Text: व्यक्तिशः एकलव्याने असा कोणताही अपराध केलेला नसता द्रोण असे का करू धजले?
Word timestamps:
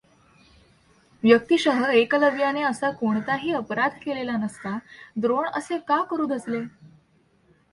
व्यक्तिशः 1.23 1.83
एकलव्याने 1.91 2.61
असा 2.61 2.91
कोणताही 2.91 3.53
अपराध 3.53 3.99
केलेला 4.01 4.37
नसता 4.37 4.77
द्रोण 5.17 5.47
असे 5.53 5.77
का 5.77 6.01
करू 6.03 6.25
धजले? 6.25 6.61